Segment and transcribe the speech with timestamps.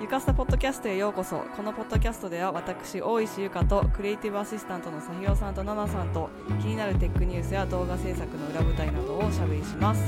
[0.00, 1.40] ゆかすたポッドキャストへようこそ。
[1.54, 6.30] このポッドキャストでは私大石ゆかとクリエイティブアシスタントのさひろさんとななさんと
[6.62, 10.02] 気になるテックニュースや動画制作の裏舞台などをおしゃべりします。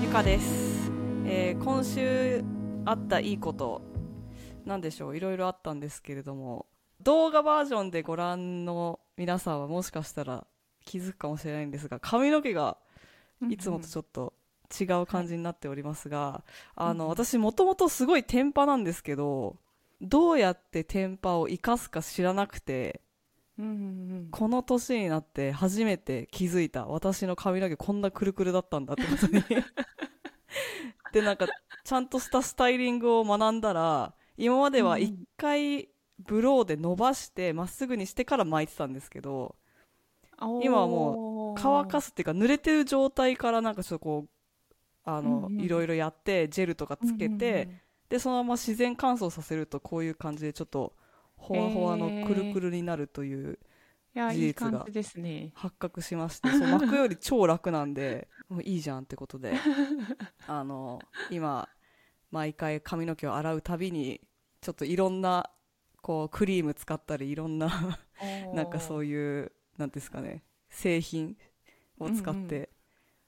[0.00, 0.88] ゆかです、
[1.26, 2.44] えー今週
[2.84, 3.82] あったいいこと
[4.64, 5.16] なんでしょう？
[5.16, 6.66] いろいろあったんですけれども。
[7.02, 10.46] 動画バージョンでご覧の皆さんはもしかしたら
[10.86, 12.78] 気づくかもしれないんですが髪の毛が
[13.50, 14.32] いつもとちょっと
[14.80, 16.42] 違う感じになっておりますが、
[16.74, 19.56] あの、私もともとすごいテンパなんですけど
[20.00, 23.00] どうやってテンパを生かすか知らなくて
[24.30, 29.42] この年になって初めて気づいた私の髪の毛こんなくるくるだったんだってことに。
[31.12, 31.46] でなんか
[31.84, 39.65] ちゃんとしたスタイリングを学んだら今までは一回ブローで伸ばしてまっすぐにしてから巻いてたんですけどうん、
[40.62, 44.28] 今はも乾かすすっていうか濡れてる状態からなんかちょっとこう
[45.04, 45.60] あの、うんうん。
[45.60, 47.68] いろいろやってジェルとかつけて、
[48.08, 50.94] でそのまま自然乾燥させるとこういう感じでちょっと
[51.36, 53.58] ほわほわのくるくるになるという
[54.14, 54.86] 事実が
[55.54, 59.54] 発覚しましてそう 巻くより超楽なんでもういいじゃんってことで。
[60.46, 61.68] あの今
[62.30, 64.20] 毎回髪の毛を洗うたびに
[64.60, 65.50] ちょっといろんな
[66.02, 67.98] こうクリーム使ったりいろんな
[68.52, 70.42] なんかそういいうなんですかね。
[70.68, 71.36] 製品
[71.98, 72.70] を使って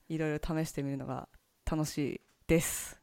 [0.09, 1.29] いろいろ試してみるのが
[1.71, 3.01] 楽しいです。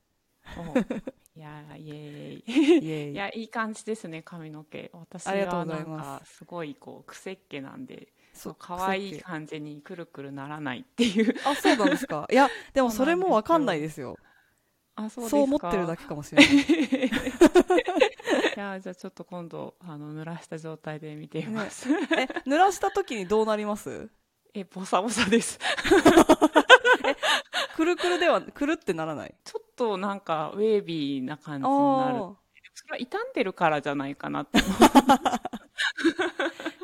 [1.35, 2.43] いやイエーイ。
[2.47, 3.11] イエーイ。
[3.11, 4.89] いやいい感じですね髪の毛。
[4.93, 11.35] 私はないんかすごいこう癖っ気なんでそう可愛い感じにくるくるならないっていう。
[11.45, 12.27] あそうなんですか。
[12.31, 14.17] いやでもそれもわかんないですよ。
[14.95, 16.59] あそう思ってるだけかもしれないい
[18.59, 21.93] やじゃあちょっと今度あの濡らした状態で見てみます、え
[22.47, 24.09] 濡らした時にどうなります？
[24.53, 25.59] えボサボサです。
[27.75, 29.35] くるくるではくるってならない？
[29.43, 32.15] ちょっとなんかウェービーな感じあになる。
[32.19, 32.35] ー。
[32.73, 34.59] それは傷んでるからじゃないかなって。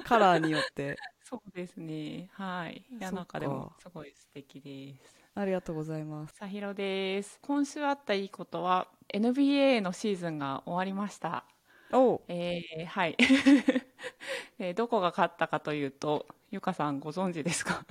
[0.05, 0.97] カラーによって。
[1.23, 2.29] そうですね。
[2.33, 2.85] はい。
[2.89, 5.17] いやなんかでもすごい素敵です。
[5.33, 6.35] ありがとうございます。
[6.35, 7.39] さひろです。
[7.41, 11.45] 今週あったいいことは NBA のシーズンが終わりました
[11.93, 12.21] おう。
[12.27, 13.15] えーはい、
[14.59, 17.85] えーどこが勝ったかというとゆかさんご存知ですか？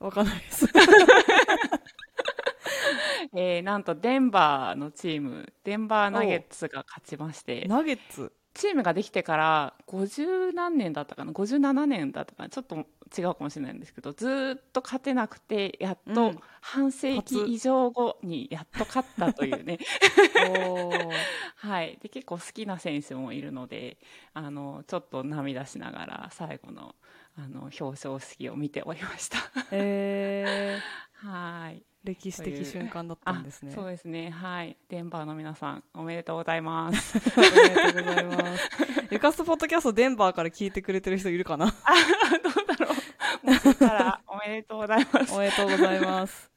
[0.00, 0.66] わかんないです。
[3.36, 7.64] えーなんとデンバーのチームデンバーナゲッツが勝ちまして。
[7.68, 8.32] ナゲッツ？
[8.54, 12.48] チームができてから50何年だったかな？57年だったかな？
[12.48, 16.38] ちょっと違うかもしれないんですけどずーっと勝てなくてやっとうん。
[16.66, 19.78] 半世紀以上後にやっと勝ったというね、
[21.56, 23.98] はい、で結構好きな選手もいるので
[24.32, 26.94] あのちょっと涙しながら最後の
[27.36, 29.38] あの表彰式を見ておりました。
[29.72, 30.78] え
[31.12, 31.80] はい。
[31.80, 33.72] ー、歴史的瞬間だったんですね。
[33.72, 34.28] あそうですね。
[34.30, 34.76] はい。
[34.90, 37.18] デンバーの皆さんおめでとうございます。
[37.36, 38.70] おめでとうございます。
[39.10, 41.66] ゆかすポッドキャストデンバーから聞いてくれてる人いるかな？
[41.66, 41.74] どう
[42.66, 42.92] だろ
[43.42, 43.46] う。
[43.46, 45.34] もしからおめでとうございます。
[45.34, 46.50] おめでとうございます。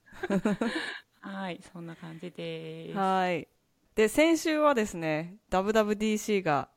[1.21, 2.97] はいそんな感じです。
[2.97, 3.47] はい。
[3.95, 6.69] で、先週はですね、WWDC が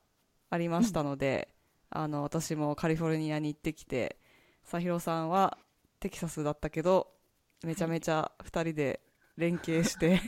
[0.48, 1.48] ありましたので、
[1.91, 4.16] あの、私もカリフォルニアに行ってきて、
[4.62, 5.59] さひろさんは
[5.98, 7.12] テキサスだったけど、
[7.65, 9.00] めちゃめちゃ二人で
[9.37, 10.21] 連携して、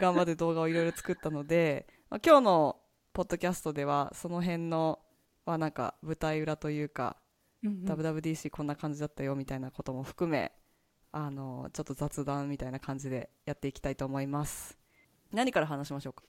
[0.00, 2.76] 頑張って動画をいろいろ作ったので、まあ、今日の
[3.12, 5.00] ポッドキャストでは、その辺の、
[5.44, 7.16] はなんか舞台裏というか、
[7.62, 7.84] うんうん。
[7.84, 10.52] WWDC こんな感じだったよみたいなことも含め
[11.12, 14.78] あのちょっと雑談みたいな感じでやっていきたいと思います。
[15.32, 16.22] 何から話しましょうか？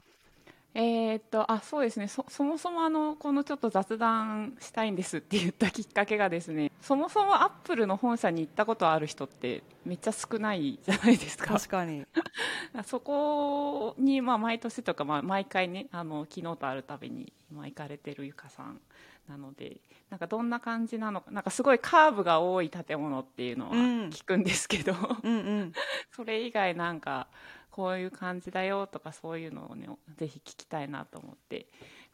[0.74, 2.08] えーっとあそうですね。
[2.08, 11.56] そそもそもあのこのちょっと雑談したいんですって言ったきっかけがですねそもそもアップルの本社に行ったことある人ってめっちゃ少ないじゃないですか。
[11.56, 12.06] 確かに。
[12.86, 18.80] そこに、まあ、毎年とか、まあ、毎回ねあの昨日とあるたびに今行かれてるゆかさん
[19.28, 19.78] なので
[20.10, 24.10] なんかどんな感じなのかなんかすごいカーブが多い建物っていうのはうん。
[24.10, 24.94] 聞くんですけど、
[25.24, 25.74] うんうん。
[26.16, 27.28] それ以外なんか
[27.71, 29.88] こういう感じだよとかそういうのをね
[30.18, 31.68] ぜひ聞きたいなと思って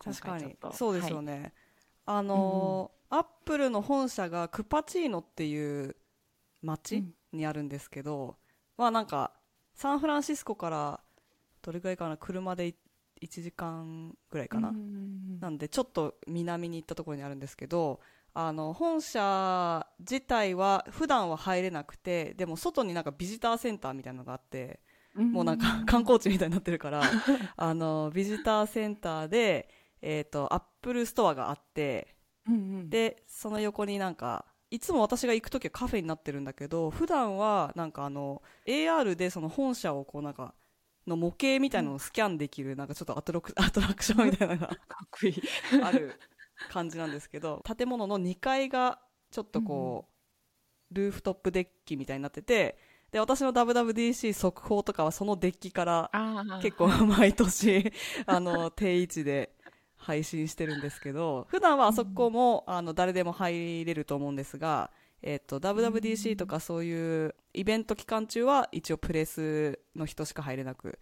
[0.03, 0.55] 今確かに。
[0.73, 1.25] そうですよはい。
[1.25, 1.53] ね、
[2.05, 5.95] あのアップルの本社がクパチーノっていう
[6.61, 7.13] 町うん。
[7.33, 8.37] にあるんですけど、
[8.77, 9.33] まあなんか
[9.73, 10.99] サンフランシスコから
[11.61, 12.73] どれぐらいかな車で
[13.21, 15.39] 1時間ぐらいかな、うんうんうん。
[15.39, 17.99] なんでちょっと南に行ったところにあるんですけど
[18.33, 24.79] あの本社自体は普段は入れなくてでも外になんかビジターセンターみたいなのがあって
[25.17, 27.01] もうなんか 観光地みたいになってるから
[27.55, 29.69] あのビジターセンターで、
[30.01, 32.15] えー、とアップルストアがあって
[32.47, 32.89] うんうん。
[32.89, 40.53] でその横になんかいつも私が行く時はカフェになってるんだけど普段はなんかあの AR でその本社をこうなんか
[41.07, 44.75] の模型みたいなのをスキャンできるなんかちょっとアトロク アトラクションみたいなのがか
[45.05, 45.41] っこいい。
[45.81, 46.19] ある
[46.69, 48.99] 感じなんですけど建物の2階が
[49.31, 50.09] ちょっとこ
[50.91, 52.77] う、ルーフトップデッキみたいになってて
[53.11, 57.91] で私の WWDC 速報とかはそのデッキからあ結構 毎年
[58.25, 59.53] あの定位置で
[59.95, 70.99] 配信してるんですけど普段はあそこも、あの誰でも入れると思うんですが、えっと WWDC とかそういうイベント期間中は一応プレスの人しか入れなく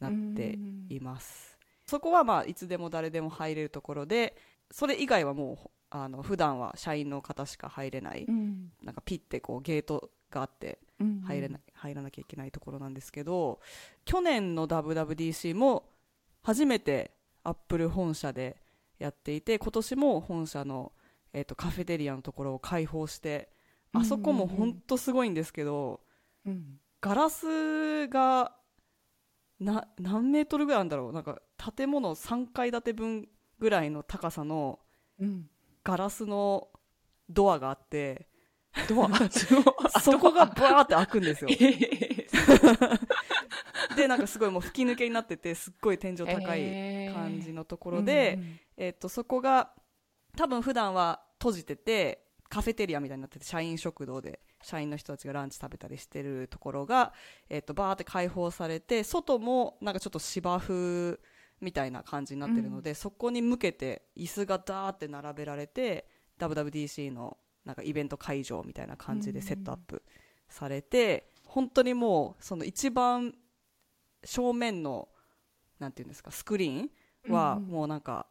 [0.00, 0.58] なって
[0.88, 1.58] います。
[1.86, 4.36] そこはまあいつでも誰でも入れるところで
[4.70, 8.72] それ以外はもうあの普段は社員の方しか入れない、うん。
[8.82, 10.89] なんかピッてこうゲートがあってうん
[11.24, 13.60] 入れない、入らなきゃいけないところなんですけど
[14.04, 15.88] 去年の WWDC も
[16.42, 17.12] 初めて
[17.42, 18.56] アップル本社で
[18.98, 20.92] やっていて今年も本社の、
[21.32, 23.50] えー、とカフェテリアのところを開放して
[23.92, 26.00] あそこも本当すごいんですけど、
[26.46, 28.52] うんガラスが
[29.58, 31.12] な何メートルぐらいあるんだろう。
[31.12, 31.40] なんか
[31.76, 34.80] 建物3階建て分ぐらいの高さの
[35.18, 35.48] うん。
[35.82, 36.68] ガラスの
[37.30, 38.28] ドアがあって
[38.88, 39.10] ドア
[40.00, 41.50] そこがバーって開くんですよ。
[41.50, 43.00] えー
[43.96, 48.38] でなんかすごいもう吹き抜けになっててすっごい天井高い感じのところで、
[48.76, 49.72] えっとそこが
[50.36, 57.12] 多分普段は閉じててカフェテリアみたいになってて社員食堂で社員の人たちがランチ食べたりしてるところが、
[57.48, 61.18] えっとバーって開放されて外もなんかちょっと芝生
[61.60, 66.06] みたいな感じになってるので、そこに向けて椅子がダーって並べられて
[66.38, 67.36] WWDC の
[67.70, 70.02] なんかイベント会場みたいな感じでセットアップ
[70.48, 73.32] されて、本当にもうその一番
[74.24, 75.08] 正面の
[75.78, 76.82] なんていうんですかスクリー
[77.30, 78.26] ンはうんもうなんか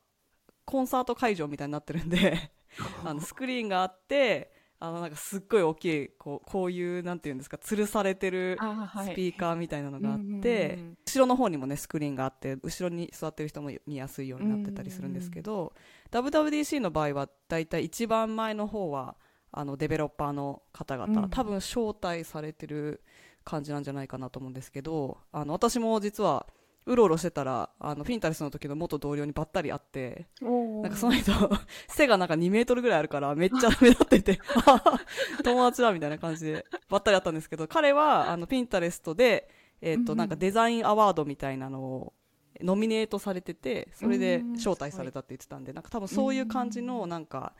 [0.65, 2.51] コンサート会場みたいになってるんで
[3.05, 15.73] あのスクリーンがあってあのなんかすっごい大きいこうこういうなんていうんですか吊るされてるスピーカーみたいなのがあって、後ろの方にもねスクリーンがあって後ろに座ってる人も見やすいようになってたりするんですけど、
[16.11, 19.17] WWDC の場合はだいたい一番前の方は
[19.51, 21.29] あのデベロッパーの方々、うん。
[21.29, 23.01] 多分招待されてる
[23.43, 26.45] 感じなんじゃないかなと思うんですけどあの私も実は
[26.85, 31.31] うろうろしてたらあのピンタレスの時の元同僚にばったり会ってなんかその人
[31.87, 34.81] 背がなんか2メートルぐらいあるからめっちゃ目立っててあ
[35.43, 39.49] 友達だみたいな感じでばったり会ったんですけど彼はあのピンタレストで、
[39.81, 40.17] えっとうんうん。
[40.17, 42.13] なんかデザインアワードみたいなのを
[42.61, 44.53] ノミネートされててそれでうん。
[44.53, 47.53] 招待されたって言ってたんでなんか多分そういう感じのなんか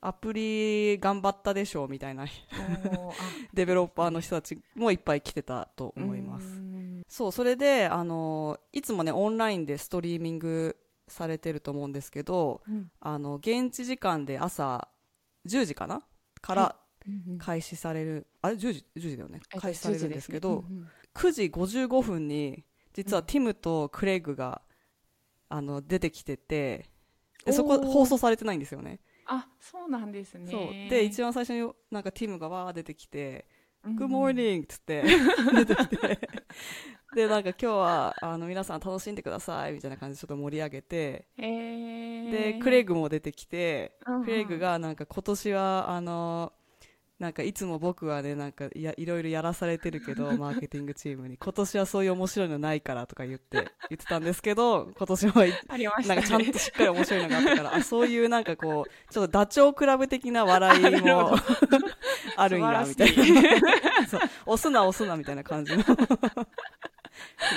[0.00, 2.26] アプリ頑張ったでしょうみたいな。
[3.52, 6.46] デベロッパーの人たちもいっぱい来てたと思います。
[6.46, 7.02] うん。
[7.08, 10.76] そうそれであのいつもねオンラインでストリーミング
[11.08, 12.90] されてると思うんですけどうん。
[13.00, 14.88] あの現地時間で朝
[15.46, 16.02] 10時かな？
[16.40, 17.38] からうん。
[17.38, 19.40] 開始される、あれ？10時 ,10 時だよね。
[19.42, 20.86] えっと開始されるんですけど10時ね。
[21.14, 24.62] 9時55分に実はティムとクレイグが
[25.48, 26.90] あの出てきてて
[27.44, 30.50] でそこ放送されてないんですよねあそうなんですね。
[30.50, 30.90] そう。
[30.90, 33.46] で一番最初になんかティムがわー出てきて
[33.84, 35.02] 「うん Good morning」っつって
[35.54, 36.18] 出てきて。
[37.14, 42.30] でなんか今日はあの皆さん楽しんでくださいみたいな感じでちょっと盛り上げてえー。
[42.30, 44.24] でクレイグも出てきてうんうん。
[44.24, 46.52] クレイグがなんか今年はあの
[47.18, 51.36] なんかいつも僕はねなんかいやいろいろやらされてるけど マーケティングチームに。
[51.36, 53.56] 今年はそういう面白いのないからとか言って
[53.88, 55.46] 言ってたんですけど今年は
[56.06, 61.34] なんかちゃんとしっかり面白いのがあったからあ そういうなんかこうちょっとダチョウ倶楽部的な笑いも
[62.36, 63.42] あるんやみたいな。
[64.06, 65.84] そう押すな押すなみたいな感じの。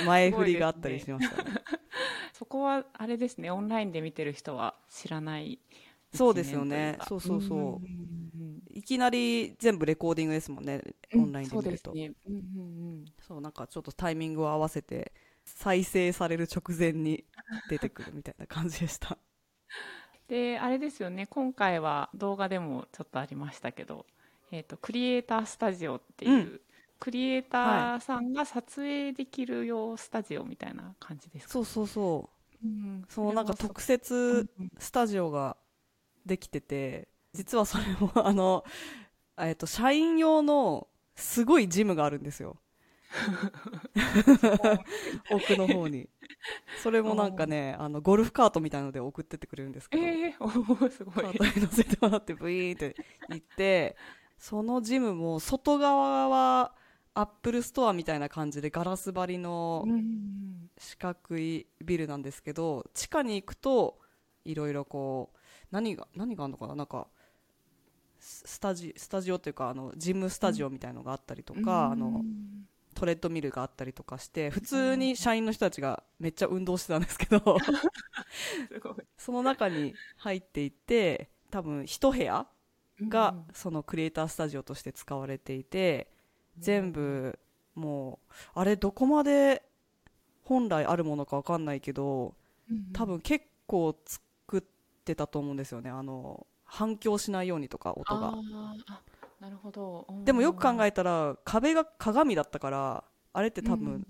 [0.06, 1.52] 前振りがあったりしましたね。
[2.32, 3.50] そこはあれですね。
[3.50, 5.60] オンラインで見てる人は知らない
[6.14, 6.98] そうですよね。
[7.08, 7.58] そうそうそう。
[7.58, 8.22] んんん
[8.74, 10.82] いきなり全部レコーディングですもんね
[11.14, 12.12] うんオンラインで見ると、そうですね。
[12.28, 12.42] うんうんう
[13.02, 13.04] ん。
[13.20, 15.12] そうなんかちょっとタイミングを合わせて
[15.44, 17.24] 再生される直前に
[17.68, 19.18] 出てくるみたいな感じでした。
[20.28, 21.26] であれですよね。
[21.26, 24.06] 今回は動画でもちょっとありましたけど、
[24.50, 26.60] えー、とクリエイタースタジオっていう、うん。
[26.98, 32.30] クリエイターさんが撮影できる用スタジオみたいな感じですか、そうそうそ
[32.62, 32.66] う。
[32.66, 35.56] うんそのなんか特設スタジオが
[36.26, 38.64] できてて実はそれも あの、
[39.38, 42.58] えっと社員用のすごいジムがあるんですよ。
[45.30, 46.08] 奥の方に。
[46.82, 51.24] それもなんかねあのゴルフカートみたいので送ってってくれるんですけど、えー、すごい。
[51.24, 52.96] カートに乗せてもらってブイーンって
[53.28, 53.96] 行って
[54.38, 56.74] そのジムも外側は
[57.14, 60.52] アップルストアみたいな感じでガラス張りのうん。
[60.78, 63.98] 四角いビルなんですけど地下に行くと
[64.44, 65.38] いろいろこう
[65.72, 66.76] 何が何があるのかな？
[66.76, 67.08] なんか
[68.20, 72.22] スタジスタジオというかあのジムスタジオみたいのがあったりとか、あの
[72.94, 77.40] トレッドミルがあったりとかして普通に社員の人たちがめっちゃ運動してたんですけど
[79.18, 82.46] その中に入っていって多分一部屋
[83.00, 86.12] がそのクリエイタースタジオとして使われていて
[86.58, 87.38] 全部
[87.74, 89.64] もうあれどこまで
[90.44, 92.36] 本来あるものか分かんないけど
[92.92, 94.24] 多分結構作
[95.02, 95.90] ってたと思うんですよね。
[95.90, 98.34] あの反響しないようにとか音が。
[99.40, 100.06] なるほど。
[100.24, 104.06] でもよく考えたら壁が鏡だったからあれって多分、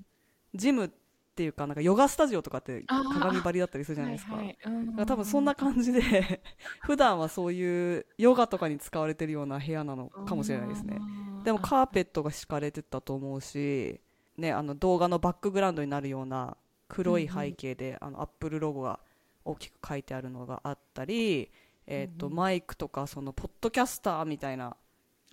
[0.54, 0.90] ジムっ
[1.34, 5.06] ていうかなんかヨガスタジオとかって鏡張りだったりするじゃないですか,、はいはい。
[5.06, 6.42] 多分そんな感じで
[6.82, 11.00] 普段はそういうヨガとかに使われてるような部屋なのかもしれないですね。
[11.44, 14.00] でもカーペットが敷かれてたと思うし、
[14.36, 16.56] ね、あの動画のバックグラウンドになるような
[16.88, 19.00] 黒い背景で、あのアップルロゴが
[19.44, 21.50] 大きく書いてあるのがあったり、
[21.86, 24.76] えーとマイクとかそのポッドキャスターみたいな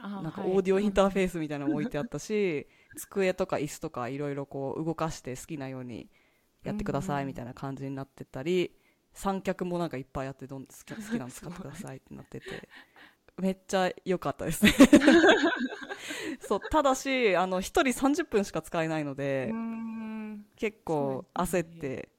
[0.02, 6.10] なんかオーディオインターフェースみたいなのも置いてあったし、机とか椅子とかいろいろこう動かして好きなように
[6.64, 8.72] やってくださいみたいな感じになってたり、
[9.14, 12.70] 三脚もなんかいっぱいあってどん好き好きなの使ってくださいってなってて
[13.38, 14.74] めっちゃ良かったですね。
[16.40, 19.52] そうただしあの1人30分しか使えないので
[20.56, 22.10] 結構焦って、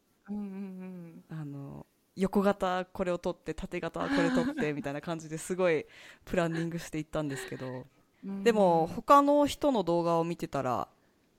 [1.30, 5.86] あの横型これを取って縦型これ取ってみたいな感じですごい
[6.24, 7.84] プランニングしていったんですけど。
[8.22, 10.88] でも他の人の動画を見てたら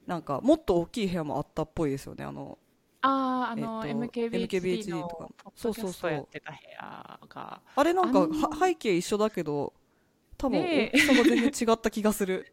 [0.07, 2.24] なんかもっと大きい部屋もあったっぽいですよね。
[2.25, 2.57] あの
[3.01, 5.29] あああの、えっと MKBHD の MKBHD とか。
[5.43, 7.62] ポッドキャストやってた部屋が。
[7.75, 9.74] あれなんかあのは背景一緒だけど
[10.38, 12.51] 多分大きさが全然違った気がする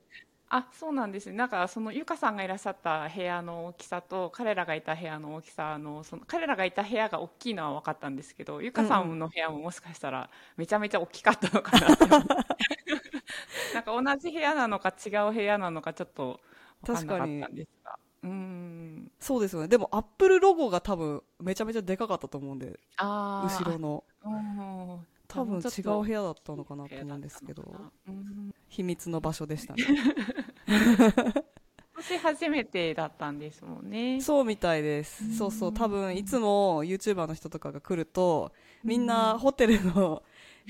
[0.51, 1.37] あそうなんですね。
[1.37, 11.99] なんかそのゆかさんがいらっしゃった部屋の大きさと彼らがいた部屋の大きさのその彼らがいた部屋が大きいのは分かったんですけどゆかさんの部屋ももしかしたらめちゃめちゃ大きかったのかなっ
[13.75, 16.41] なんか同じ部屋なのか違う部屋なのかちょっと
[16.83, 17.99] 分かんなかったんですが。
[18.23, 19.13] うん。
[19.21, 19.69] そうですよね。
[19.69, 24.05] でもアップルロゴが多分めちゃめちゃでかかったと思うんで後ろの。
[24.25, 27.63] うん多分違う部屋だったのかなと思うんですけど
[28.09, 29.85] うん秘密の場所でしたね。
[30.67, 34.21] 今年初めてだったんですもんね。
[34.21, 35.37] そうみたいです。
[35.37, 38.53] そうそう多分いつも YouTuber の人とかが来ると
[38.85, 40.23] みんなホテルの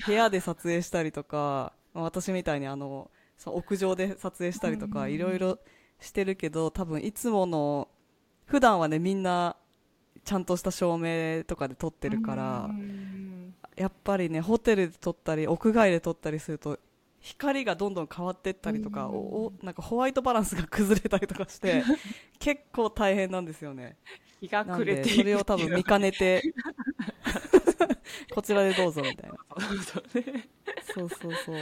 [0.05, 3.11] 部屋で撮影したりとかまあ私みたいにあの
[3.45, 5.59] 屋上で撮影したりとかいろいろ
[5.99, 7.87] してるけど多分いつもの
[8.45, 9.55] 普段はねみんな
[10.23, 13.08] ちゃんとした照明とかで撮ってるからうん
[13.79, 16.77] やっぱりねホテルで撮ったり屋外で撮ったりすると
[17.21, 21.83] 光がどんどん変わってったりとか、うんおおなんかホワイトバランスが崩れたりとかして
[22.39, 23.97] 結構大変なんですよね。
[24.41, 26.41] 日が暮れてそれを多分見かねて
[28.33, 29.37] こちらでどうぞみたいな。
[29.83, 30.49] そうね
[30.93, 31.09] そう。
[31.09, 31.55] そうそう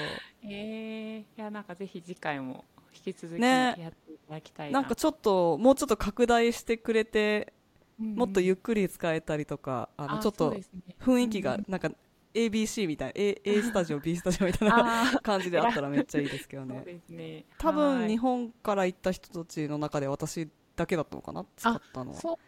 [0.43, 3.75] えー、いやなんかぜひ次回も引き続きね。
[3.79, 4.81] やっていただきたいな。
[4.81, 7.53] なんかちょっともうちょっと拡大してくれて
[7.97, 10.61] もっとゆっっくり使えたりとか、あのちょっとね、
[11.01, 11.91] 雰囲気うんがなんか
[12.33, 17.01] ABC みたいな A, A スタジオ B スタジオみたいなあ感じであったらめっちゃいいですけどね。
[17.09, 17.45] ね。
[17.57, 18.09] 多分はい。
[18.09, 22.39] 日本から行った人たちの中で私だけだったのかな使ったのは。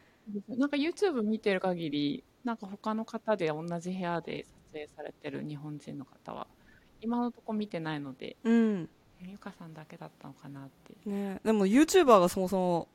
[0.48, 6.48] なんか YouTube 見てる限りなんか他の方で同じ部屋で撮影されてる日本人の方は
[7.02, 8.90] 今のとこ見てないのでうん。
[9.22, 11.10] ゆかさんだけだったのかなって。
[11.10, 12.88] ね、でも YouTuber がそもそも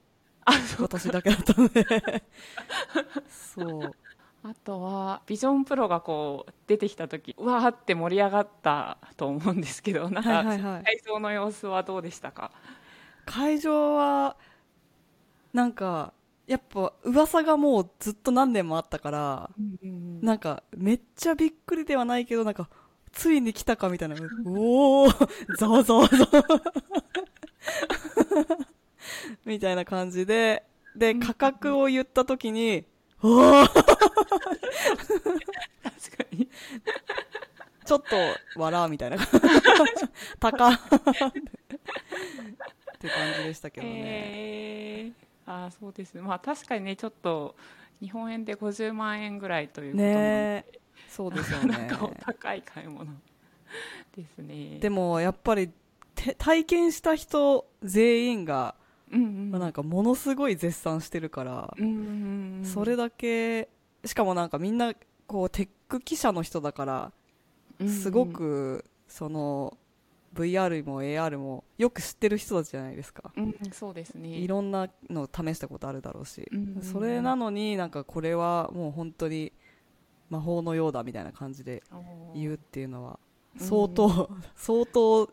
[0.78, 1.84] 私だけだったので。
[3.28, 3.92] そう
[4.46, 10.44] あとはビジョンプロがこう出てきた時うわーって盛り上がったと思うんですけど なんか、
[10.84, 12.50] 会場の様子はどうでしたか？
[13.24, 14.36] 会場は
[15.54, 16.12] なんか
[16.46, 19.50] やっぱ噂がもうずっと何年もあったから
[20.20, 22.68] なんかめっちゃびっくりではないけどなんか
[23.12, 24.16] ついに来たかみたいな。
[24.44, 25.08] おお
[25.56, 26.44] ざわざわざわ。
[29.46, 30.64] みたいな感じで。
[30.94, 32.84] で価格を言った時に
[33.20, 33.64] おお
[34.24, 36.48] 確かに。
[37.84, 38.16] ちょっと
[38.56, 39.18] 笑うみたいな。
[40.40, 40.68] 高。
[40.70, 40.78] っ
[42.94, 46.22] って感じでしたけどね、えー、あーそうですね。
[46.22, 47.54] まあ確かにねちょっと
[48.00, 50.72] 日本円で50万円ぐらいということなので、ねえ
[51.08, 53.06] そうですよ なんねかお高い買い物
[54.16, 54.78] ですね。
[54.78, 55.70] でもやっぱり
[56.14, 58.74] て体験した人全員が、
[59.12, 59.50] うんうん。
[59.50, 62.64] まあなんかものすごい絶賛してるから、うんうんうん。
[62.64, 63.68] それだけ
[64.04, 64.92] しかもなんかみんな
[65.26, 67.12] こうテック記者の人だから
[67.86, 69.76] すごくその
[70.34, 73.30] VR も AR もよく知ってる人たちじゃないですか。
[73.36, 74.30] うんうんそうですね。
[74.30, 79.52] いろんなの試したことあるだろうし、うんうんそれなのになんかこれはもう本当に
[80.30, 81.82] 魔法のようだみたいな感じで
[82.34, 83.18] 言うっていうのは
[83.58, 85.30] 相当、 相当、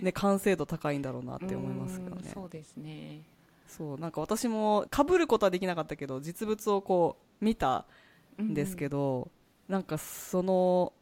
[0.00, 2.32] ね、完成度高いんだろうなって思いますけどねうん。
[2.32, 3.22] そうですね。
[3.66, 7.86] そう、なんか私も被ることはできなかったけど、実物をこう見た
[8.42, 9.30] んですけど、
[9.68, 10.92] なんかその、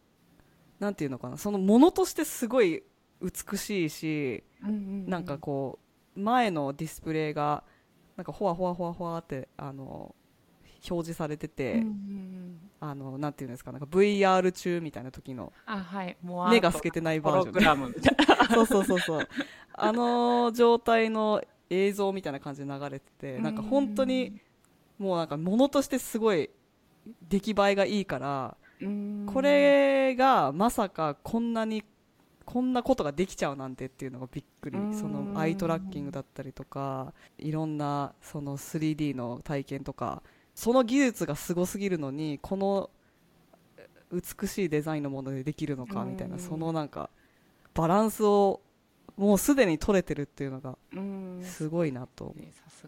[0.78, 2.82] なんていうのかな、そのものとしてすごい
[3.20, 5.10] 美しいし、うんうんうん。
[5.10, 5.78] なんかこ
[6.16, 7.64] う、前のディスプレイが、
[8.16, 10.14] なんかほわほわほわほわって、あの、
[10.90, 12.70] 表示されてて、うんうんうん。
[12.80, 15.52] あの、なんていうんですか、なんか VR 中みたいな時の、
[16.50, 17.54] 目が透けてないホバージョン。
[17.54, 18.46] ログラムみたいな。
[18.54, 19.28] そうそうそうそう。
[19.74, 24.40] あの状態の映像みたいな感じで流れてて、なんか本当に、
[25.02, 26.48] もうなんか物としてすごい
[27.28, 29.26] 出来栄えがいいから、うん。
[29.26, 31.84] これがまさかこんなに、
[32.44, 34.78] こんなことができちゃうなんてっていうのがびっくり。
[34.78, 34.82] う。
[34.82, 34.94] ん。
[34.94, 40.22] そのアイトラッキングだったりとか、いろんなその 3D の体験とか、
[40.54, 42.90] その技術がすごすぎるのに、この
[44.12, 46.40] 美しいデザインのものでできるのかみたいな、うん。
[46.40, 47.10] そのなんか、
[47.74, 48.60] バランスを
[49.22, 51.40] もうすでに取れてるっていうのがうん。
[51.44, 52.34] すごいなと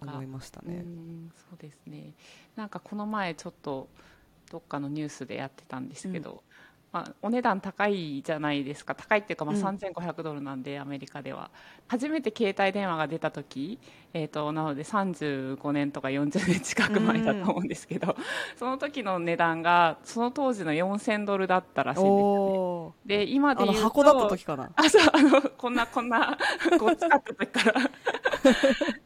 [0.00, 0.79] 思いましたね。
[0.79, 2.12] うんそうですね。
[2.57, 3.88] なんかこの前ちょっと
[4.50, 6.43] どっかのニュースでやってたんですけど、
[6.95, 8.95] まあ、お値段高いじゃないですか。
[8.95, 9.61] 高いっていうか、まあ、うん。
[9.61, 11.51] 3500ドルなんで、アメリカでは。
[11.89, 13.81] 初めて携帯電話が出た時、
[14.13, 18.17] えー、となので35年とか40年近く前だと思うんですけど、
[18.57, 23.25] その時の値段がその当時の4000ドルだったらしいんですよね。
[23.25, 24.71] で今であ言うとの箱だった時かな？
[24.77, 26.39] あ、そう、あの、こんな、こんな、
[26.79, 27.91] ごっつかった時から。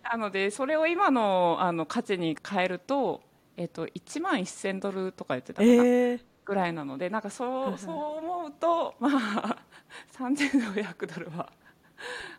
[0.12, 3.22] なので、それを今の、あの、価値に変えると、
[3.56, 7.78] えっと、1万1000ドルとか言ってたかな、えー、ぐらいなので、なんかそ、はいうはい。
[7.78, 9.58] そう思うと、 まあ、
[10.12, 11.52] 3500ドルは、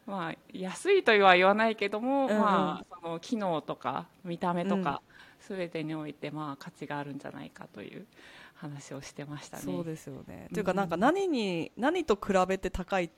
[0.08, 2.40] まあ、安いとは言わないけども、うんうん。
[2.40, 5.04] まあ、その、機能とか、見た目とか、
[5.40, 8.08] すべてにおいて、まあ、価値があるんじゃないかという
[8.56, 9.64] 話をしてましたね。
[9.64, 10.48] そうですよね。
[10.50, 10.54] うん。
[10.56, 13.10] というかなんか何に、何と比べて高いっ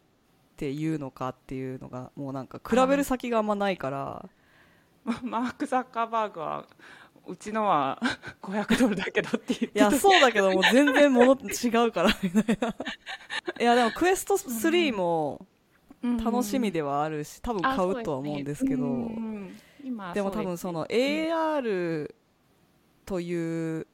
[0.58, 4.30] ていうのかっていうのが、もうなんか比べる先があんまないから、
[5.24, 6.66] マーク・ザッカーバーグは
[7.28, 8.02] うちのは
[8.42, 12.76] 500ドルだけどって言っていや、そうだけどもう全然もの違うから、みたいな。
[13.60, 15.46] いや、でもクエスト3も
[16.02, 19.12] 楽しみではあるし、多分買うとは思うんですけど、
[19.84, 22.14] 今でも多分その AR
[23.06, 23.88] という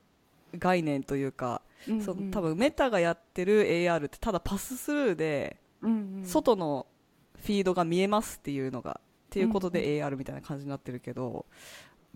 [0.57, 1.61] 概念というか、
[2.03, 5.57] その多分メタがやってる AR ってただパススルーで
[6.23, 6.87] 外の
[7.35, 11.45] フィードが見えますっていうのがっていうことで AR みたいな感じになってるけど、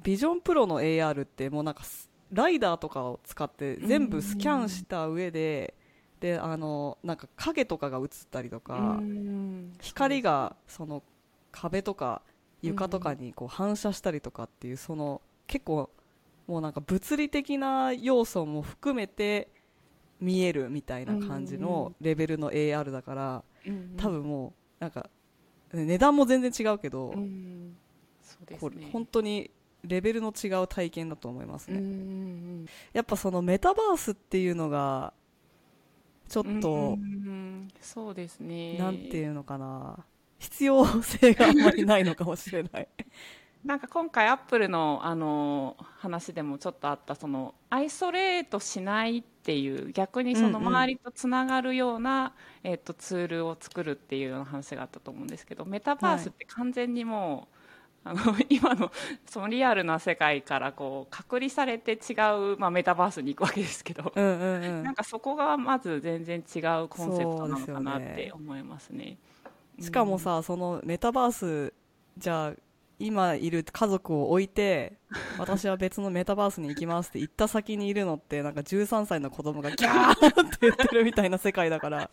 [0.04, 5.74] ビジョンプロの AR ってもうなんかスライダーとかを使って全部スキャンした上で、
[6.20, 9.00] であのなんか影とかが映ったりとか、
[9.82, 11.04] 光がその
[11.52, 12.22] 壁とか
[12.62, 15.90] 床とかにこう反射したりとかっていうその結構
[16.48, 19.50] もうなんか物理的な要素も含めて
[20.20, 23.44] 見えるみたいな感じのレベルの AR だから
[23.98, 25.10] 多分もうなんか
[25.74, 27.14] 値段も全然違うけど、
[28.60, 29.52] これ本当に
[29.84, 35.14] レベルの違う体験だと思いますね、やっぱそのメタバースっていうのが
[36.32, 36.98] ちょっと、
[37.82, 38.78] そうですね。
[38.78, 40.06] なんていうのかな。
[40.40, 42.88] 必要性があんまりないのかもしれない。
[43.64, 57.51] なんか今回アップルのあの話でもちょっとあったそのアイソレートしないっていう逆にその周りとつながるような、えっとツールを作るっていうような話があったと思うんですけどメタバースって完全にもう、
[58.04, 58.92] あの今の
[59.30, 62.14] そのリアルな世界からこう隔離されて違
[62.54, 64.84] う、まあ、メタバースに行くわけですけど、うんうんうん。
[64.84, 69.18] なんかそこがまず全然違うコンセプトなのかなって思いますね。
[69.80, 71.74] しかもさ、そのメタバース
[72.18, 72.54] じゃあ
[73.00, 74.94] 今いる家族を置いて
[75.40, 82.10] 私は別のメタバースに行きますって言った先にいるのってなんか13歳の子供がギャーって言ってるみたいな世界だから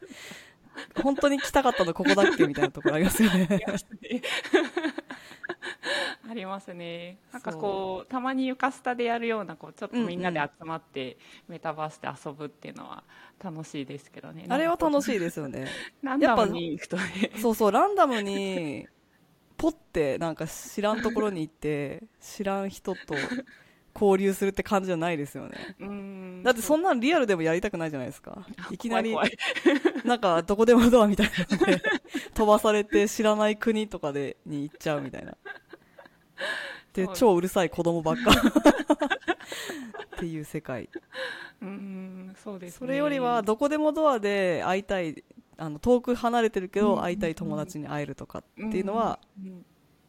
[1.02, 3.48] 本当に来たかったのここだっけみたいなところありますよね
[6.28, 7.18] ありますね。
[7.32, 11.16] なんかこうたまに床スタでやるようなこうちょっとみんなで集まって
[11.48, 13.04] メタバースで遊ぶっていうのは
[13.42, 14.46] 楽しいですけどね。
[14.48, 15.16] あれは楽しい。
[15.16, 15.66] いですよね
[16.02, 17.32] ランダムに行くとね。
[17.36, 18.88] そうそうランダムに
[19.56, 23.14] ポッてなんか知らんところに行って知らん人と
[24.00, 25.76] 交流するって感じじゃないですよね。
[25.80, 26.42] うん。
[26.42, 28.46] だってそんなんリアルでもやりたくないじゃないですか。
[28.70, 29.38] いきなり怖い
[30.04, 31.82] なんかどこでもドアみたいなので
[32.34, 35.36] 飛ばされて知らない国とかでに行っちゃうみたいな。
[36.92, 38.30] で超うるさい子供ばっか。
[40.16, 40.88] っていう世界。
[41.60, 42.78] うんそうですね。
[42.78, 45.24] それよりはどこでもドアで会いたい
[45.56, 49.18] あの遠く離れてるけど会いたい友達に会えるとかっていうのは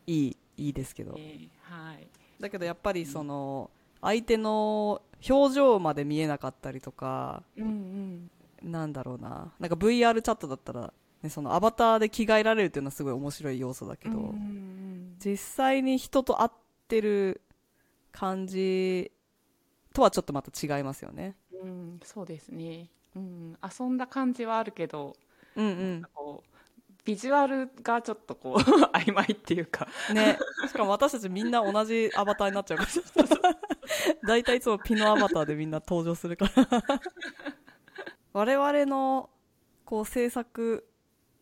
[0.05, 1.15] いいいいですけど。
[1.17, 2.07] えーはい。
[2.39, 3.69] だけどやっぱりその
[4.01, 8.31] 相手の表情まで見えなかったりとかうんうん。
[8.71, 9.53] なんだろうな。
[9.59, 14.69] なんか VR チャットだったら、ね、そのアバターで着替えられるっていうのはすごい面白い要素だけど、うんうん
[15.19, 16.51] 実際に人と会っ
[16.87, 17.41] てる
[18.13, 19.11] 感じ
[19.93, 21.35] とはちょっとまた違いますよね。
[21.51, 25.17] うんうんそうですね、うん、遊んだ感じはあるけど
[25.57, 26.03] うんうん。
[26.13, 26.49] こう
[27.03, 28.57] ビジュアルがちょっとこう
[28.95, 29.89] 曖昧っていうか。
[30.13, 30.37] ね。
[30.67, 32.89] しかも私たちみんな同じアバターになっちゃうから
[34.27, 36.67] 大体いつもピノアバターでみんな登場するから。
[38.33, 39.29] 我々の
[39.85, 40.87] こう制作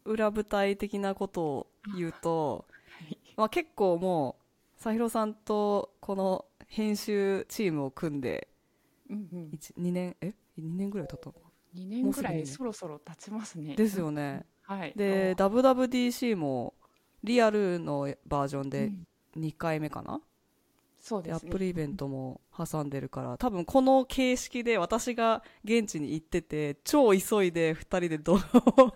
[0.06, 3.18] 裏舞台的なことを言うと、はい。
[3.36, 4.38] まあ、結構も
[4.78, 8.48] う佐弘さんとこの編集チームを組んで
[9.10, 9.50] うんうん。
[9.52, 11.40] 2年え？2年ぐらい経ったのか
[11.76, 13.76] 2年ぐらいそろそろ経ちますね。
[13.76, 14.46] ですよね。
[14.64, 14.94] はい。
[14.96, 16.74] で WWDC も
[17.24, 19.08] リアルのバージョンでうん。
[19.38, 20.20] 2回目かな、
[21.08, 21.50] そうですね。
[21.50, 28.44] ップルイベントも挟んでるから多分この形式で私が現地に行ってて超急いで2人で動画
[28.84, 28.94] を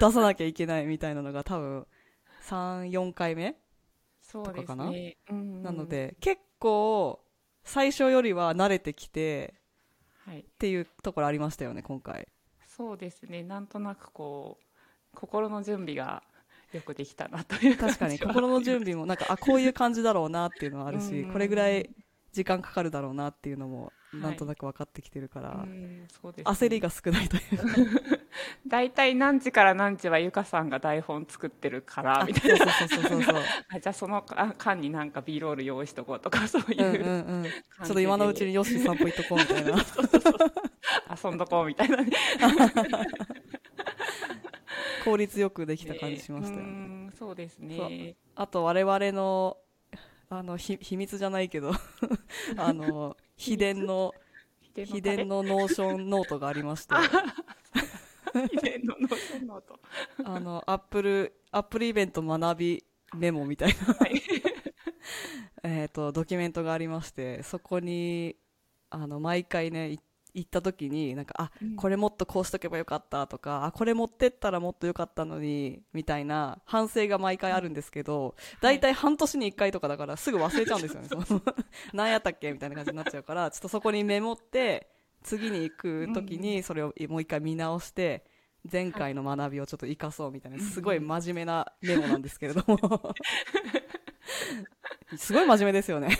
[0.00, 1.86] 出さなきゃいけないみたいなのが多分
[2.48, 3.56] 34回目
[4.32, 4.88] とかかな？
[4.88, 5.62] ねうん。
[5.62, 7.20] なので結構
[7.64, 9.52] 最初よりは慣れてきて
[10.24, 10.40] はい。
[10.40, 12.28] っていうところありましたよね今回。
[12.66, 13.42] そうですね。
[13.42, 14.64] なんとなくこう
[15.14, 16.22] 心の準備が
[16.72, 21.32] よくできたなという確かに心の準備もなんかあこういう感じだろうなっていうのはあるしうん。
[21.32, 21.90] これぐらい
[22.32, 26.52] 時間かかるだろうなっていうのもはいなんとなく分かってきてるから、うんそうですね。
[26.52, 27.56] 焦りが少ないという。
[27.56, 27.64] か
[28.66, 32.58] 大体何時から何時はゆかさんが台本作ってるからあみたいな。
[32.58, 33.42] そうそうそうそうそう。
[33.74, 39.76] あじゃあそのあ間になんか B ロール用意しとこうとかそういう、うんうんうん、ちょっと今のうちによし散歩行っとこうみたいな。
[41.24, 42.10] 遊んどこうみたいなね
[45.04, 48.16] 効率よくできた感じしましたようね、んそうですね。
[48.34, 49.58] あと我々の
[50.28, 51.72] あのひ秘密じゃないけど
[52.56, 54.14] あの秘伝の
[54.74, 56.94] 秘伝の Notion ノートがありまして。
[58.50, 59.78] 秘伝の Notion ノート。
[60.24, 63.94] あの Apple Apple イベント学びメモみたいな。
[63.94, 64.22] はい。
[65.64, 68.36] えっとドキュメントがありましてそこに
[68.90, 70.00] あの毎回ねい
[70.34, 71.76] 行った時になんかあうん。
[71.76, 81.08] これもっとこうしとけばよかったとかあこれ持ってったらもっとよかったのにみたいな反省が毎回あるんですけど大体半年に1回とかだからすぐ忘れちゃうんですよね。
[81.08, 81.42] その
[81.92, 84.88] 何やったっけみたいな感じになっちゃうからちょっとそこにメモって
[85.22, 88.24] 次に行く時にそれをもう一回見直して
[88.70, 92.78] 前回の学びをちょっと生かそうみたいなすごい真面目なメモなんですけれども
[95.16, 96.16] すごい真面目ですよね。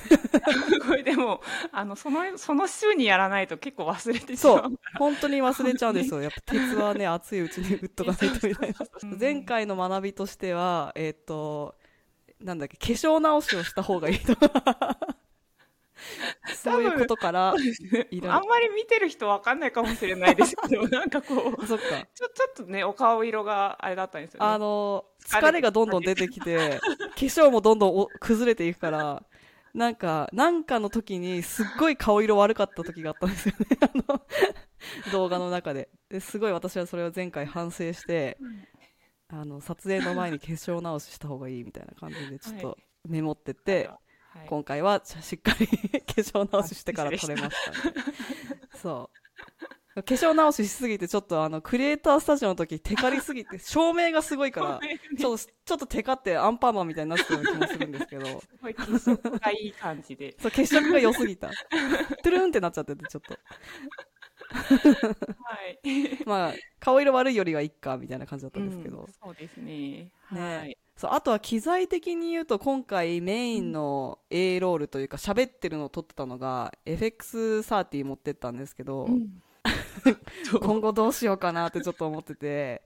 [0.87, 1.41] これでも
[1.73, 4.63] あのそのその週にやらないと結構忘れてしそう。
[4.63, 4.73] まう。
[4.99, 6.23] 本当に忘れちゃうんですよ。
[6.23, 8.77] やっぱ鉄はね熱いうちに打っとかないとみたいな。
[9.03, 9.19] うん。
[9.19, 11.77] 前回の学びとしてはえっ、と
[12.41, 14.99] なんだっけ化粧直しをした方がいいとか
[16.55, 20.57] そういうことから あんまり見てる人わかんないかもしれないです。
[20.69, 21.85] けどなんかこうそっか。
[22.15, 24.47] ちょちょっとねお顔色があれだったんですよね。
[24.47, 26.87] あの疲れ疲れがどんどん出てきて化
[27.17, 29.23] 粧もどんどんお崩れていくから
[29.75, 33.67] なんかなんかの時にすっごい顔色悪かった時があったんですよね。
[33.81, 34.23] あの
[35.13, 35.89] 動画の中で。
[36.09, 38.37] ですごい私はそれを前回反省して
[39.29, 44.02] あの撮影の前に化粧直しした方がいいみたいな感じでちょっとメモってて、はい
[44.47, 45.67] 今回はしっかり
[46.01, 48.07] 化粧直ししてから撮れましたね、
[48.81, 49.23] そう。
[49.95, 54.81] 化粧直ししすぎてちょっとあのクリエイタースタジオの時テカりすぎて 照明がすごいから
[55.19, 58.41] ちょっとちょっとテカってアンパンマンみたいになってたような気もするんですけど。
[58.41, 60.35] すごい血色がいい感じで。
[60.41, 61.49] そう血色が良すぎた。
[61.49, 63.35] トゥルンってなっちゃっててちょっと。
[64.53, 65.79] はい。
[66.25, 70.11] まあ顔色悪いよりはいっかみたいな感じだったんですけど、うんそうですね。
[70.31, 70.59] ね。
[70.59, 79.11] はいそうあとは機材的に言うと今回メインの A ロールというか喋ってるのを撮ってたのが FX30 持ってったんですけど、 う？
[79.11, 79.43] ん
[80.61, 82.83] 今後どうしようかなってちょっと思ってて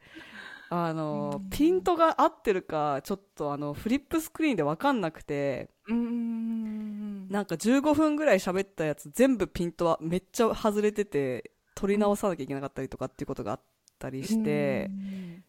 [0.70, 1.50] あの、うん。
[1.50, 7.28] ピントが合ってるかちょっとあのフリップスクリーンで分かんなくてうーん。
[7.28, 13.60] なんか15分ぐらい喋ったやつ全部ピントはめっちゃ外れてて撮り直さなきゃいけなかったりとかっていうことがあっ
[13.98, 14.90] たりして、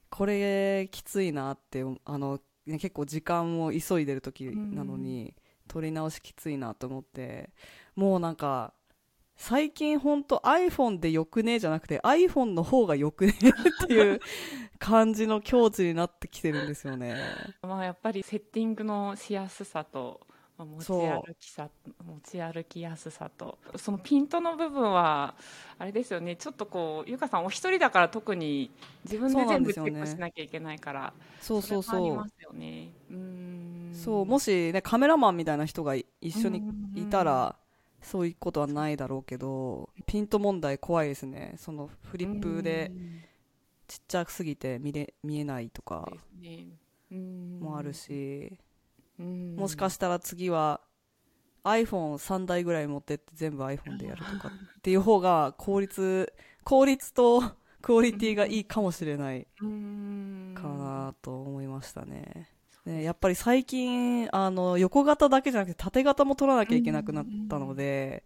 [0.10, 5.34] これきついなってあの、ね、結構時間を急いでる時なのに、
[5.68, 7.50] 撮り直しきついなと思って
[7.96, 8.74] もうなんか
[9.36, 13.34] 最近本当 iPhone でよくねじゃなくて iPhone の方がよくね
[13.84, 14.20] っていう
[14.80, 17.16] 感じの境地になってきてるんですよね。
[17.62, 20.22] まあやっぱりセッティングのしやすさと
[20.58, 21.70] まあ持ち歩きさ
[22.06, 25.36] 持ち歩きやすさとそのピントの部分は
[25.78, 26.36] あれですよね。
[26.36, 28.72] ちょっとこうゆかさんお一人だから特に
[29.04, 32.06] 自分で全部チェックしなきゃいけないからそうそうそう。
[32.06, 32.90] れもありますよね。
[33.12, 33.94] うーん。
[33.94, 36.64] そうもしねカメラマンみたいな人がい一緒に
[36.96, 37.56] いたら
[38.02, 41.56] そういうことはないだろうけどピント問題怖いですね。
[41.58, 42.92] そのフリップで
[43.88, 46.12] ちっちゃすぎて見れ見えないとか
[47.60, 48.58] もあるし、
[49.18, 50.82] もしかしたら次は
[51.64, 57.44] iPhone3 台ぐらい持ってって全部 iPhone でやるとかっていう方が効率効率と
[57.82, 62.50] クオリティがいいかもしれないかなと思いましたね。
[62.86, 68.26] ねやっぱり最近あの横型だけじゃなくて縦型も取らなきゃいけなくなったので、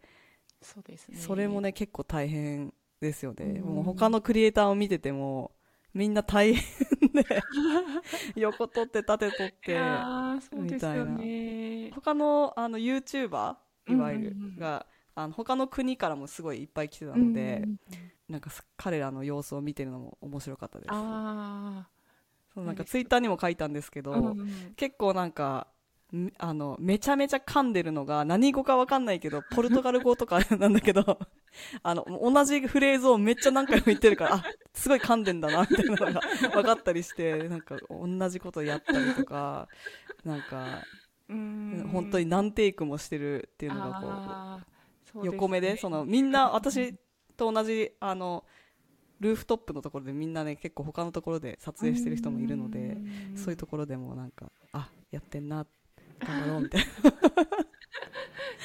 [0.62, 3.60] そうですね、それもね結構大変ですよね。
[3.60, 5.52] もう他のクリエイターを見てても
[5.94, 6.64] みんな大変
[7.12, 7.26] で
[8.36, 9.80] 横取って縦取って
[10.54, 13.56] みたいな、ね、他のあの YouTuber
[13.90, 17.68] いわゆるが、あの他の国からもすごいいっぱい来てたので、
[18.30, 20.88] なんか彼らの様子を見てるのも面白かったです。
[20.92, 21.88] あ
[22.54, 24.36] そうなんかツイッターにも書いたんですけど、
[24.76, 25.68] 結構なんか
[26.39, 31.19] あのめちゃめちゃ噛んでるのが何語か分かんないけど ポルトガル語とかなんだけど
[31.84, 34.43] あの同じフレーズをめっちゃ何回も言ってるからあ
[34.74, 36.21] すごい噛んでんだなみたいなのが
[36.52, 39.69] 分かったりしてなんか同じことやったりとか
[40.26, 40.84] なんか
[41.30, 44.62] 本当に何テイクもしてるっていうのが
[45.13, 46.93] こう横目でそのみんな私
[47.38, 48.43] と同じあの
[49.21, 52.97] ルーフトップのところでみんなね結構他のところで撮影してる人もいるので
[53.36, 55.65] そういうところでもなんかあやってんな
[56.26, 56.88] 頑張ろうみたいな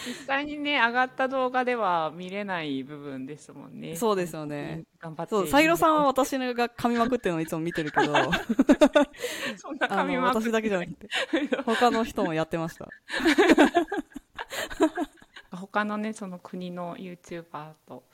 [0.07, 3.97] 実際にね上がった動画では見れない部分ですもんね。
[3.97, 4.85] そうですよね。
[5.01, 8.13] 頑張ってそうサイロさんは私が噛みまくってるのをいつも見てるけど。
[9.57, 11.09] そんな噛みまく私だけじゃなくて。
[11.65, 12.89] 他の人もやってました。
[15.51, 18.05] 他のねその国の YouTuber と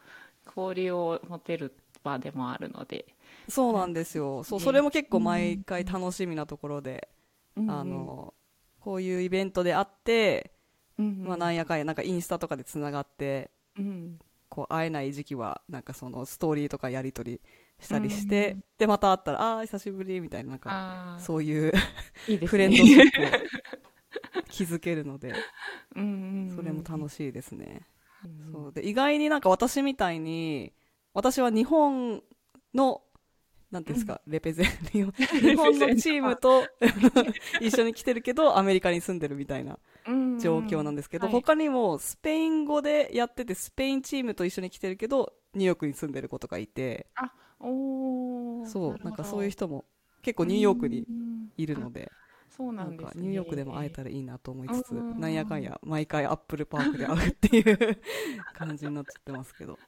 [0.56, 3.04] 交流を持てる場でもあるので。
[3.48, 7.08] そうなんですよ、そうそれも結構毎回楽しみなところで、
[7.56, 8.34] うん、あの
[8.82, 10.52] こういうイベントであって、
[10.98, 14.18] うんまあ、なんやかんやなんかインスタとかでつながって、うん、
[14.48, 17.40] こう会えない時期はなんかそのストーリーとかやり取り
[17.80, 21.72] したりして、うん、でまた会ったらああ久しぶりみたいななんかそういう
[22.26, 25.32] いい、ね、フレンドシップを築けるので
[25.94, 25.96] そ
[26.62, 27.86] れも楽しいですね。
[28.52, 28.72] そう。
[28.72, 30.72] で意外になんか私みたいに
[31.14, 32.22] 私は日本
[32.74, 33.02] の
[33.72, 36.62] なんですか、レペゼン、 日本のチームと
[37.60, 39.78] 一緒に来てるけど、アメリカに住んでるみたいな
[40.38, 49.86] 状況なんですけど、他にもスペイン語でやってて、スペインチームと一緒に来てるけど、ニューヨークに住んでる子とかいて、あ、おそう、なんかそういう人も
[50.20, 51.06] 結構ニューヨークに
[51.56, 52.12] いるので、
[52.50, 58.00] そうなんです、ね、ニューヨークでも会えたらいいなと思いつつ、なんやかんや毎回アップルパークで会うっていう
[58.52, 59.78] 感じになっちゃってますけど。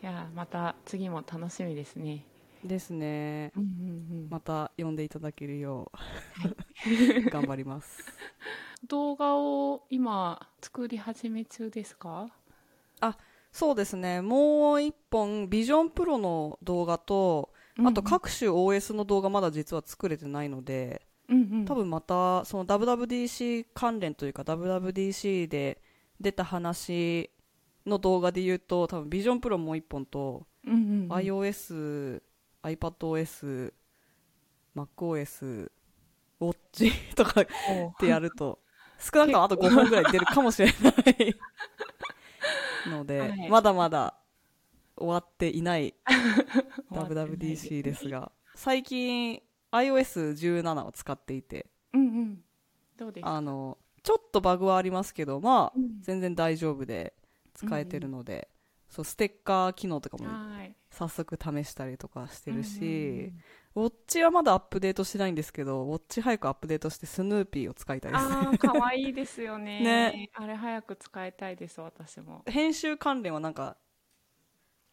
[0.00, 2.24] いやまた次も楽しみですね。
[2.64, 5.98] ですね、うんうんうん、また呼んでいただけるよう、
[6.48, 8.04] はい、頑張ります。
[8.86, 12.30] 動画を今作り始め中ですか？
[13.00, 13.16] あ
[13.50, 14.20] そうですね。
[14.20, 17.52] もう一本ビジョンプロの動画と
[17.84, 25.80] あと各種 OS の動画まだ実は作れてないので、うんうん、多分またその WWDC 関連というか WWDC で
[26.20, 27.30] 出た話
[27.86, 32.20] の動画で言うと多分ビジョンプロもう一本と、うんうんうん、iOS
[32.76, 33.72] iPadOS、
[34.74, 35.70] MacOS、
[36.40, 37.46] ウォッチ とかっ
[37.98, 38.60] てやると、
[38.98, 41.36] 少なくともあと5本ぐらい出るかもしれない。
[42.90, 44.18] ので、はい、まだまだ
[44.96, 45.94] 終わっていない
[46.90, 52.44] WWDC ですが、最近 iOS17 を使っていて、うんうん、
[52.96, 57.14] どうですあの、ちょっとバグはありますけど、まあ、うん、全然大丈夫で
[57.54, 58.44] 使えてるので、うんうん、
[58.88, 60.24] そう、ステッカー機能とかも
[60.90, 63.32] 早速試したりとかしてるし、
[63.74, 68.24] ウォッチはまだアップデートしてないんですけど、ウォッチ早くアップデートしてスヌーピーを使いたいです。
[68.24, 69.80] ああ、かわいいですよね。
[69.80, 70.30] ね。
[70.34, 72.42] あれ早く使いたいです、私も。
[72.46, 73.76] 編集関連はなんか、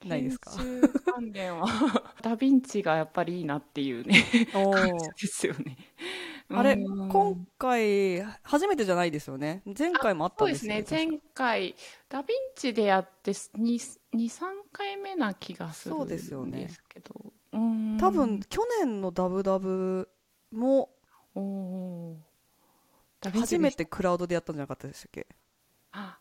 [0.03, 0.51] ないですか？
[0.51, 1.67] 編集関連は
[2.21, 5.77] ダヴィンチがやっぱりいいなっていうね、感じですよね。
[6.47, 9.63] あれ、今回、初めてじゃないですよね？
[9.75, 10.75] 前回もあったんですね。
[10.75, 11.07] そうですね。
[11.07, 11.75] 前回、
[12.07, 16.35] ダヴィンチでやって2、2、3回目な気がするんですけど。
[16.37, 16.73] そうです
[17.53, 17.99] よね。
[17.99, 20.09] 多分、去年のダブダブ
[20.51, 20.89] も、
[23.21, 25.27] 初めてクラウドでやったんじゃなかったでしたっけ？
[25.91, 26.19] あ、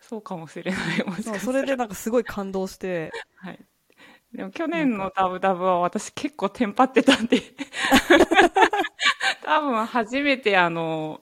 [0.00, 1.04] そうかもしれない。
[1.04, 3.66] もしそれでなんかすごい感動して、 はい。
[4.32, 7.42] でも去年のダブダブは私結構テンパってたんで
[9.44, 11.20] 多分初めてあの、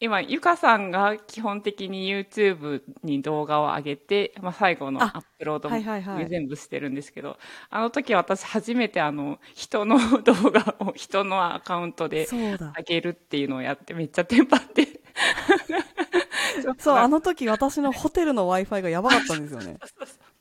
[0.00, 7.36] 今、ゆかさんが基本的に YouTube に動画を上げて、まあ、最後のアップロードも全部してるんですけど、
[7.68, 14.86] ああの時私初めてあの、人の動画を 人のアカウントで上げるっていうのをやってめっちゃテンパって。
[14.86, 15.00] ち
[16.78, 19.78] そう、あの時私のホテルの Wi-Fi がやばかったんですよね。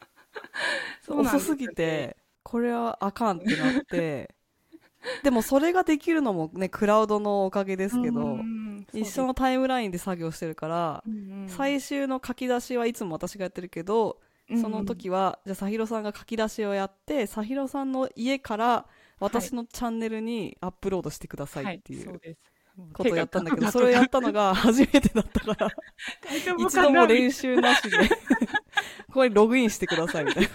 [1.02, 4.36] そう遅すぎて、これはあかんってなって、
[5.24, 11.50] でもそれができるのもね、クラウドのおかげですけど、うんうん一緒のタイムラインで作業してるから、そうんうん。
[11.50, 14.20] 最終の書き出しはいつも私がやってるけど、
[14.62, 18.86] その時は、じゃあ、さひろさんが書き出しをやって、さひろさんの家から
[19.20, 22.20] 私のチャンネルにアップロードしてくださいっていう
[22.94, 25.72] ことをやったんだけど、それをやったのが 初めてだったから、
[26.60, 27.98] 一度も練習なしで、
[29.08, 30.50] ここにログインしてくださいみたいな。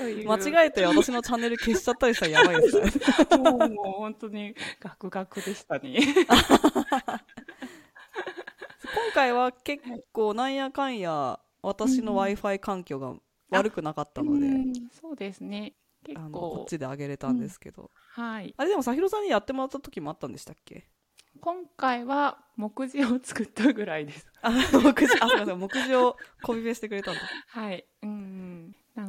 [0.00, 2.90] 間違えて私のチャンネル消しちゃったりしたらやばいですね。
[3.38, 6.00] もうもう本当にガクガクでしたね。
[8.94, 13.14] 今回は結構なんやかんや私の Wi-Fi 環境が
[13.50, 15.74] 悪くなかったので、うんそうですね。
[16.04, 18.54] 結あのこ構っちで上げれたんですけど、はい。
[18.56, 20.88] あれでもさひろさんにやってもらった時もあったんでしたっけ？
[21.40, 24.26] 今回は目次を作ったぐらいです。
[24.42, 24.60] あ、目
[24.94, 27.20] 次、あ、そうかそうか、目次をコピペしてくれたんだ。
[27.48, 27.86] はい。
[28.02, 28.11] うん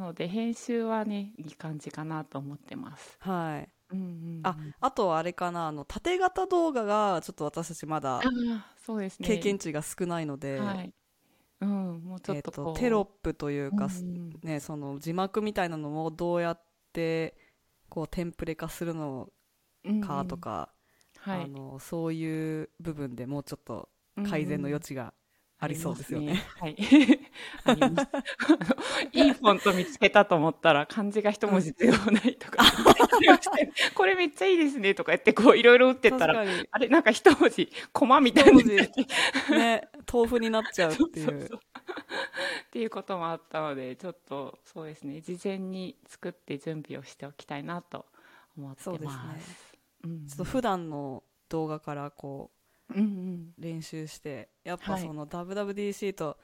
[0.04, 3.18] ので編集はねいい感じかなと思ってます。
[3.18, 3.70] はい。
[3.90, 8.22] うんうんうんあ、あとはあれかな、あの、縦型動画がちょっと私たちまだ
[8.76, 9.28] そうですね。
[9.28, 10.94] 経験値が少ないので、はい。
[11.60, 16.62] うん、もうちょえっっとこう、と、テロップというか、うんね、その字幕みたいなのをどうやっ
[16.92, 17.36] て、
[17.88, 19.30] こう、テンプレ化するの
[19.84, 20.72] うんかとか、
[21.18, 21.40] はい。
[21.44, 23.90] あの、そういう部分でもうちょっと
[24.22, 25.14] 改善の余地が
[25.64, 26.44] ありそうですよね。
[26.60, 26.76] はい。
[29.12, 32.62] いいフォント見つけたと思ったら漢字が一文字強ないとか、
[33.94, 41.34] これめっちゃいいですねとか言ってこういろいろ打ってったら、あれなんか一文字コマみたいなね、豆腐になっちゃうっていそう。
[41.34, 41.38] っ
[42.70, 48.06] ていうこともあったのでちょっとそうですね事前に作って準備をしておきたいなと
[48.56, 48.84] 思ってます。
[48.84, 49.18] そうですね
[50.04, 55.02] うんちょっと普段の動画からこう練習してやっぱはい。
[55.02, 56.38] その WWDC と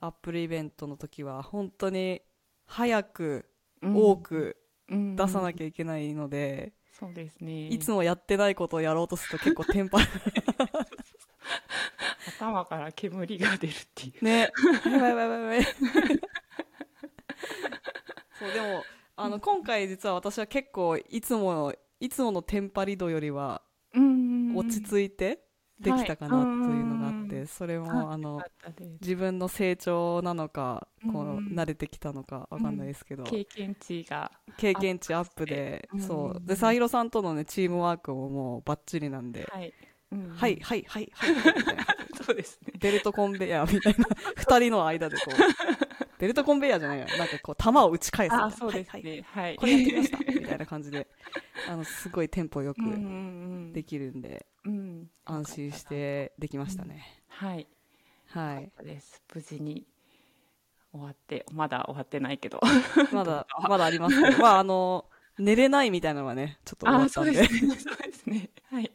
[0.00, 2.22] アップルイベントの時は本当に
[2.66, 3.46] 早く
[3.82, 3.96] うん。
[3.96, 4.56] 多く
[4.88, 7.68] うん出さなきゃいけないので、そうですね。
[7.68, 10.06] いつもやってないことをやろうとすると結構テンパる。
[12.38, 14.24] 頭から煙が出るっていう。
[14.24, 14.50] ね。
[14.84, 15.64] やばいやばいやばい
[18.38, 18.82] そうでも
[19.14, 23.62] あの今回実は私は結構いつものいつものテンパり度よりは
[24.56, 25.44] 落ち着いて
[25.82, 26.80] できたかなとい。
[26.80, 28.40] うのがあって、はいそれもあの
[29.00, 35.96] 自分の成長なのかこううん慣れてきたのかわかんないですけど、経験値が経験値アップでう。
[35.96, 39.72] んそうでサイロさんとのねチームワークももうバッチリなんで、はい、
[40.12, 41.86] うんはいはいはいはいみたいな。
[42.24, 42.72] そうですね。
[42.78, 44.06] ベルトコンベヤーみたいな。
[44.36, 45.34] 二人の間でこう
[46.22, 48.46] ベルトコンベヤーじゃないやなんかこう球を打ち返すみたいな。
[48.46, 49.16] あそうですはいはい。
[49.16, 50.18] ねはい、これやってきました。
[50.18, 51.08] みたいな感じで。
[51.68, 52.98] あのすごいテンポよくうんうんう
[53.70, 55.10] んできるんでうん。
[55.24, 57.66] 安心してできましたね、はい。
[58.28, 58.70] はい。
[58.76, 59.20] そうです。
[59.34, 59.84] 無事に
[60.92, 62.60] 終わってまだ終わってないけど。
[63.12, 64.38] まだまだありますけど。
[64.38, 65.06] まああの
[65.40, 67.32] 寝れないみたいなのはねちょっと終ったんで。
[67.34, 67.74] そうですね。
[67.74, 68.50] そうですね。
[68.70, 68.92] はい。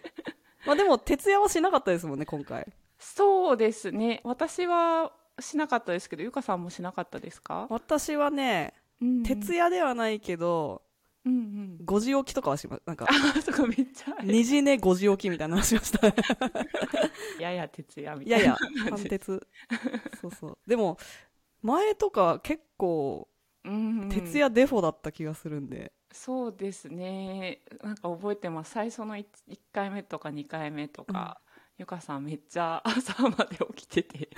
[0.64, 2.66] まあでも徹夜はしなかったですもんね今回。
[2.98, 4.22] そうですね。
[4.24, 10.82] 私はしなかったですけどゆかさんもしなかったですか、私はねうん徹夜ではないけど
[11.24, 11.78] うんうん。
[11.84, 12.82] 5時起きとかはします。
[12.84, 14.14] なんかあそこめっちゃ。
[14.22, 16.08] 2時寝5時起きみたいなのはしました。
[16.08, 16.14] ね
[17.38, 18.56] やや徹夜みたいないやいや
[18.90, 19.46] 半徹。
[20.20, 20.58] そうそう。
[20.66, 20.98] でも
[21.62, 23.28] 前とか結構
[23.64, 24.08] うんうん。
[24.08, 27.60] 徹夜デフォだった気がするんで、そうですね。
[27.82, 28.72] なんか覚えてます。
[28.72, 29.26] 最初の 1,
[29.72, 31.40] 回目とか2回目とか、
[31.78, 34.30] ゆかさんめっちゃ朝まで起きてて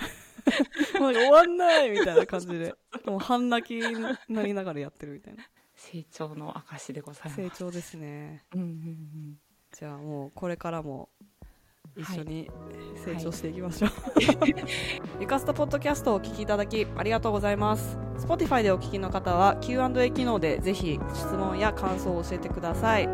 [0.99, 2.73] もう終わんないみたいな感じで。
[3.05, 5.43] もう半泣きになりながらやってるみたいな。
[5.75, 7.35] 成長の証でございます。
[7.35, 8.45] 成長ですね。
[8.53, 9.39] うんうんうん。
[9.77, 11.09] じゃあもうこれからも
[11.97, 12.49] 一緒に
[12.95, 13.91] 成長はいしていきましょう、
[15.19, 17.97] ゆかすとポッドキャストをお聞きいただきありがとうございます。
[18.17, 23.09] Spotify でお聞きの方は Q&A 機能でぜひ質問や感想を教えてください。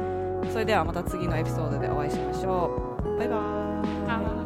[0.52, 3.18] それではまた次のエピソードでお会いしましょう。
[3.18, 4.41] バイバイ